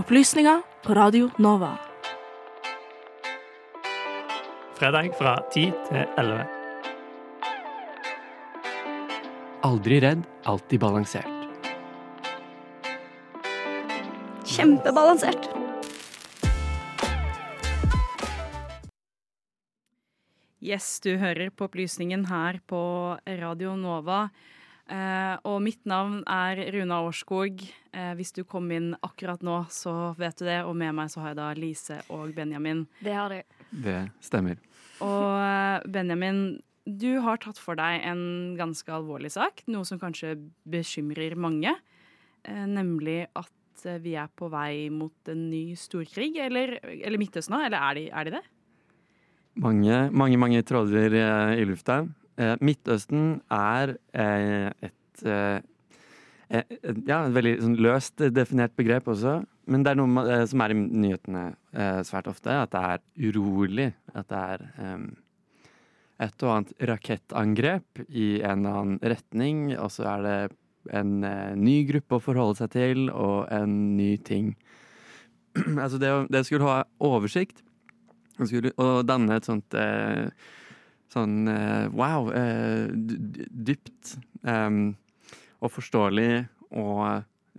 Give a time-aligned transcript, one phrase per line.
[0.00, 1.74] Opplysninger på Radio Nova.
[4.78, 6.46] Fredag fra 10 til 11.
[9.68, 11.28] Aldri redd, alltid balansert.
[14.48, 15.50] Kjempebalansert.
[20.64, 22.80] Yes, du hører på opplysningen her på
[23.28, 24.30] Radio Nova.
[24.90, 27.62] Eh, og mitt navn er Runa Årskog.
[27.94, 30.60] Eh, hvis du kom inn akkurat nå, så vet du det.
[30.66, 32.82] Og med meg så har jeg da Lise og Benjamin.
[32.98, 33.62] Det har du.
[33.86, 34.58] Det stemmer.
[35.04, 36.58] Og eh, Benjamin,
[36.90, 38.24] du har tatt for deg en
[38.58, 39.62] ganske alvorlig sak.
[39.70, 40.34] Noe som kanskje
[40.66, 41.76] bekymrer mange.
[42.42, 43.56] Eh, nemlig at
[44.02, 46.34] vi er på vei mot en ny storkrig.
[46.42, 47.62] Eller, eller Midtøsten nå?
[47.68, 48.46] eller er de, er de det?
[49.60, 51.14] Mange, mange, mange tråder
[51.54, 52.02] i lufta.
[52.40, 55.60] Eh, Midtøsten er eh, et eh,
[56.48, 56.76] eh,
[57.06, 59.40] Ja, et veldig sånn løst definert begrep også.
[59.70, 61.44] Men det er noe eh, som er i nyhetene
[61.74, 63.90] eh, svært ofte, at det er urolig.
[64.14, 65.04] At det er eh,
[66.26, 70.38] et og annet rakettangrep i en eller annen retning, og så er det
[70.96, 74.54] en eh, ny gruppe å forholde seg til, og en ny ting.
[75.82, 77.64] altså det det skulle ha oversikt
[78.46, 80.30] skulle, og danne et sånt eh,
[81.10, 84.16] sånn eh, wow, eh, dypt
[84.48, 84.94] em,
[85.60, 87.02] og forståelig og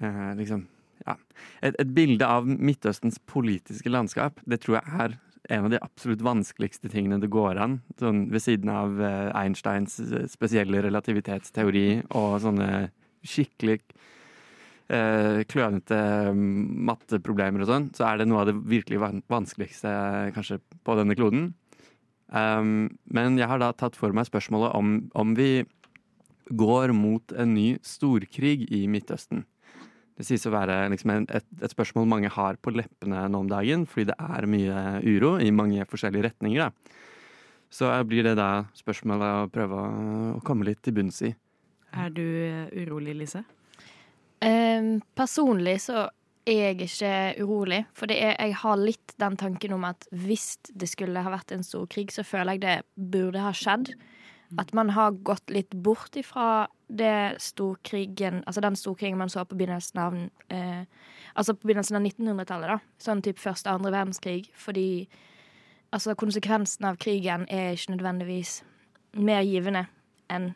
[0.00, 0.66] eh, liksom
[1.06, 1.16] ja.
[1.64, 5.18] Et, et bilde av Midtøstens politiske landskap, det tror jeg er
[5.50, 7.78] en av de absolutt vanskeligste tingene det går an.
[7.98, 9.96] Sånn ved siden av Einsteins
[10.30, 11.86] spesielle relativitetsteori
[12.20, 12.68] og sånne
[13.26, 13.80] skikkelig
[14.90, 16.00] eh, klønete
[16.34, 19.92] mm, matteproblemer og sånn, så er det noe av det virkelig vanskeligste
[20.36, 21.50] kanskje på denne kloden.
[22.30, 25.64] Um, men jeg har da tatt for meg spørsmålet om, om vi
[26.50, 29.44] går mot en ny storkrig i Midtøsten.
[30.20, 33.86] Det sies å være liksom et, et spørsmål mange har på leppene nå om dagen,
[33.88, 36.68] fordi det er mye uro i mange forskjellige retninger.
[36.68, 36.98] Da.
[37.72, 41.32] Så blir det da spørsmålet å prøve å, komme litt til bunns i.
[41.96, 43.44] Er du eh, urolig, Lise?
[44.44, 46.08] Ehm, personlig så
[46.50, 47.12] er jeg ikke
[47.44, 51.32] urolig, for det er, jeg har litt den tanken om at hvis det skulle ha
[51.32, 52.76] vært en stor krig, så føler jeg det
[53.12, 53.92] burde ha skjedd.
[54.58, 59.54] At man har gått litt bort ifra det storkrigen Altså den storkrigen man så på
[59.54, 60.16] begynnelsen av
[60.50, 60.80] eh,
[61.38, 62.78] Altså på begynnelsen av 1900-tallet, da.
[62.98, 64.48] Sånn type første og andre verdenskrig.
[64.58, 65.06] Fordi
[65.94, 68.56] altså konsekvensen av krigen er ikke nødvendigvis
[69.14, 69.84] mer givende
[70.30, 70.50] enn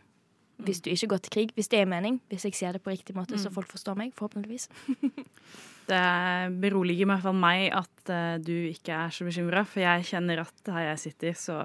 [0.63, 1.55] hvis du ikke går til krig.
[1.57, 2.21] Hvis det er mening.
[2.31, 4.69] Hvis jeg sier det på riktig måte, så folk forstår meg, forhåpentligvis.
[5.85, 6.01] Det
[6.63, 10.41] beroliger i hvert fall meg at uh, du ikke er så bekymra, for jeg kjenner
[10.41, 11.59] at her jeg sitter, så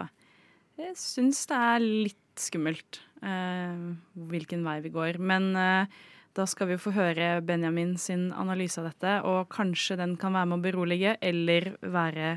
[0.76, 3.96] jeg syns det er litt skummelt uh,
[4.32, 5.22] hvilken vei vi går.
[5.24, 6.02] Men uh,
[6.36, 10.52] da skal vi få høre Benjamin sin analyse av dette, og kanskje den kan være
[10.52, 12.36] med å berolige, eller være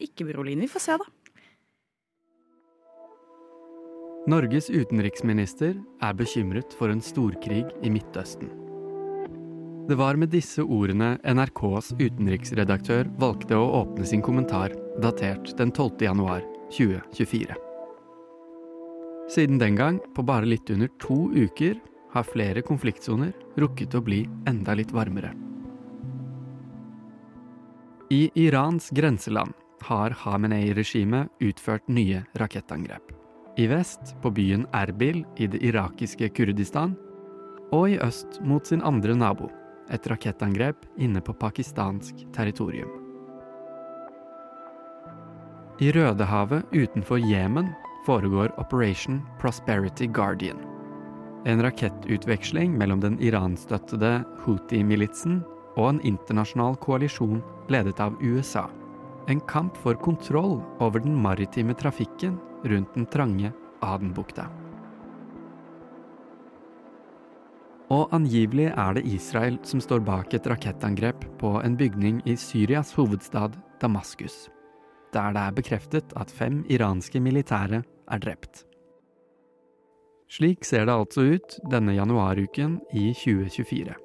[0.00, 0.64] ikke beroligende.
[0.64, 1.12] Vi får se, da.
[4.26, 8.50] Norges utenriksminister er bekymret for en storkrig i Midtøsten.
[9.88, 16.02] Det var med disse ordene NRKs utenriksredaktør valgte å åpne sin kommentar, datert den 12.
[16.08, 16.42] januar
[16.74, 17.56] 2024.
[19.32, 21.78] Siden den gang, på bare litt under to uker,
[22.12, 25.30] har flere konfliktsoner rukket å bli enda litt varmere.
[28.10, 33.12] I Irans grenseland har Hamenei-regimet utført nye rakettangrep.
[33.58, 36.92] I vest på byen Erbil i det irakiske Kurdistan,
[37.74, 39.48] og i øst mot sin andre nabo,
[39.90, 42.92] et rakettangrep inne på pakistansk territorium.
[45.82, 47.72] I Rødehavet utenfor Jemen
[48.06, 50.62] foregår Operation Prosperity Guardian.
[51.46, 55.42] En rakettutveksling mellom den iranstøttede Houthi-militsen
[55.74, 58.68] og en internasjonal koalisjon ledet av USA.
[59.26, 63.52] En kamp for kontroll over den maritime trafikken rundt den trange
[63.84, 64.48] Adenbukta.
[67.88, 72.92] Og angivelig er det Israel som står bak et rakettangrep på en bygning i Syrias
[72.98, 74.48] hovedstad Damaskus,
[75.14, 78.64] der det er bekreftet at fem iranske militære er drept.
[80.28, 83.96] Slik ser det altså ut denne januaruken i 2024.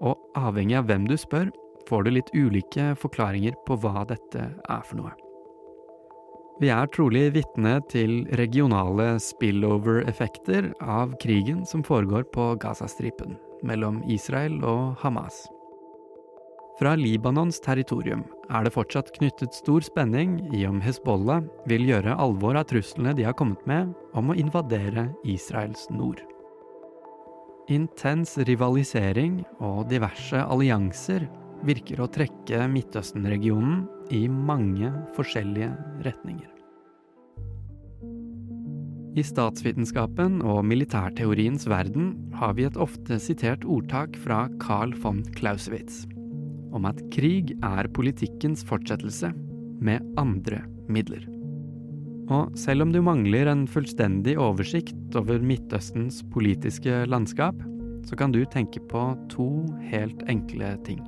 [0.00, 1.50] Og avhengig av hvem du spør,
[1.88, 5.12] får du litt ulike forklaringer på hva dette er for noe.
[6.58, 14.58] Vi er trolig vitne til regionale spillover-effekter av krigen som foregår på Gazastripen, mellom Israel
[14.64, 15.46] og Hamas.
[16.80, 22.56] Fra Libanons territorium er det fortsatt knyttet stor spenning i om Hezbollah vil gjøre alvor
[22.56, 26.22] av truslene de har kommet med om å invadere Israels nord.
[27.68, 31.28] Intens rivalisering og diverse allianser
[31.68, 35.70] virker å trekke Midtøsten-regionen i mange forskjellige
[36.06, 36.48] retninger.
[39.18, 46.04] I statsvitenskapen og militærteoriens verden har vi et ofte sitert ordtak fra Carl von Clausewitz
[46.70, 49.32] om at krig er politikkens fortsettelse
[49.82, 51.24] med andre midler.
[52.30, 57.58] Og selv om du mangler en fullstendig oversikt over Midtøstens politiske landskap,
[58.06, 59.50] så kan du tenke på to
[59.90, 61.02] helt enkle ting.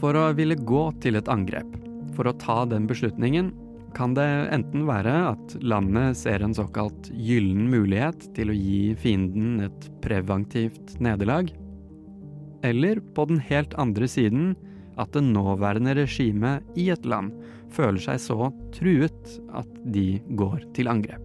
[0.00, 1.68] For å ville gå til et angrep,
[2.16, 3.52] for å ta den beslutningen,
[3.92, 4.24] kan det
[4.54, 10.94] enten være at landet ser en såkalt gyllen mulighet til å gi fienden et preventivt
[11.02, 11.52] nederlag,
[12.64, 14.54] eller på den helt andre siden
[15.00, 17.34] at det nåværende regimet i et land
[17.72, 21.24] føler seg så truet at de går til angrep.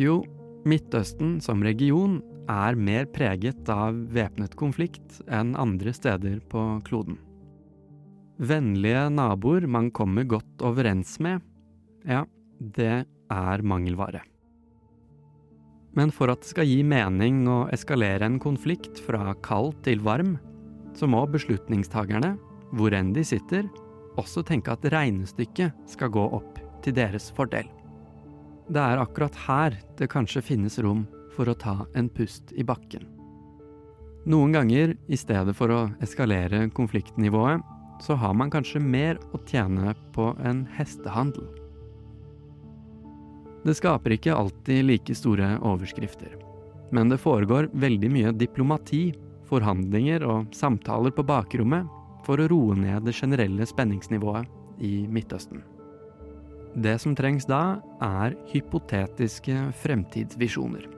[0.00, 0.22] Jo,
[0.64, 7.18] Midtøsten som region er mer preget av væpnet konflikt enn andre steder på kloden.
[8.38, 11.42] Vennlige naboer man kommer godt overens med,
[12.04, 12.24] ja,
[12.58, 14.24] det er mangelvare.
[15.94, 20.36] Men for at det skal gi mening å eskalere en konflikt fra kald til varm,
[20.98, 22.34] så må beslutningstagerne,
[22.74, 23.68] hvor enn de sitter,
[24.18, 27.66] også tenke at regnestykket skal gå opp til deres fordel.
[28.66, 31.04] Det er akkurat her det kanskje finnes rom
[31.34, 33.06] for å ta en pust i bakken.
[34.24, 37.60] Noen ganger, i stedet for å eskalere konfliktnivået,
[38.00, 41.44] så har man kanskje mer å tjene på en hestehandel.
[43.64, 46.34] Det skaper ikke alltid like store overskrifter.
[46.92, 49.14] Men det foregår veldig mye diplomati,
[49.48, 51.88] forhandlinger og samtaler på bakrommet
[52.24, 55.62] for å roe ned det generelle spenningsnivået i Midtøsten.
[56.74, 60.88] Det som trengs da, er hypotetiske fremtidsvisjoner.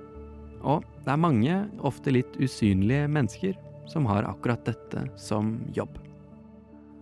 [0.67, 3.55] Og det er mange, ofte litt usynlige mennesker,
[3.87, 6.01] som har akkurat dette som jobb.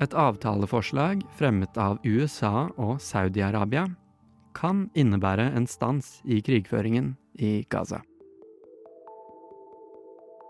[0.02, 3.86] Et avtaleforslag fremmet av USA og Saudi-Arabia
[4.54, 8.02] kan innebære en stans i krigføringen i Gaza.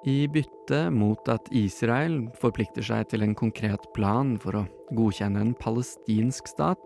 [0.04, 4.66] I bytte mot at Israel forplikter seg til en konkret plan for å
[4.96, 6.82] godkjenne en palestinsk stat,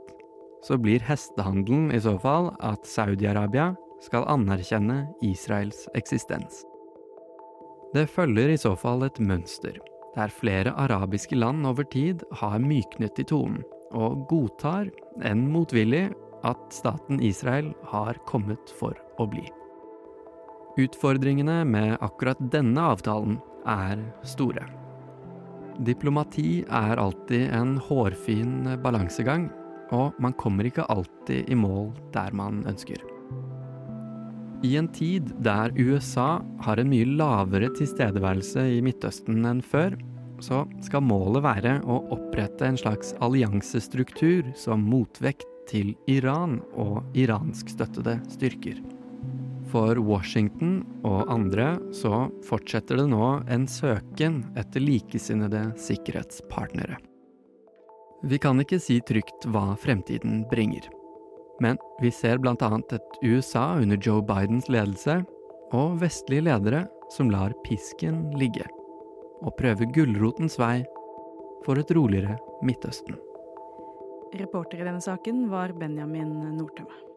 [0.63, 3.73] så blir hestehandelen i så fall at Saudi-Arabia
[4.05, 6.63] skal anerkjenne Israels eksistens.
[7.95, 9.79] Det følger i så fall et mønster,
[10.17, 13.63] der flere arabiske land over tid har myknet i tonen
[13.97, 14.91] og godtar,
[15.25, 16.11] enn motvillig,
[16.47, 19.47] at staten Israel har kommet for å bli.
[20.79, 24.69] Utfordringene med akkurat denne avtalen er store.
[25.83, 29.49] Diplomati er alltid en hårfin balansegang,
[29.95, 33.18] og man kommer ikke alltid i mål der man ønsker.
[34.63, 39.95] I en tid der USA har en mye lavere tilstedeværelse i Midtøsten enn før,
[40.43, 48.19] så skal målet være å opprette en slags alliansestruktur som motvekt til Iran og iranskstøttede
[48.35, 48.81] styrker.
[49.69, 56.97] For Washington og andre så fortsetter det nå en søken etter likesinnede sikkerhetspartnere.
[58.27, 60.89] Vi kan ikke si trygt hva fremtiden bringer.
[61.61, 65.25] Men vi ser annet et USA under Joe Bidens ledelse
[65.73, 68.67] og vestlige ledere som lar pisken ligge,
[69.43, 70.85] og prøver gulrotens vei
[71.65, 73.19] for et roligere Midtøsten.
[74.39, 77.08] Reporter i denne saken var Benjamin Nordtømme.